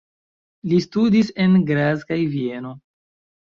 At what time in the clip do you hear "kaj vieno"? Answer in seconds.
2.11-2.77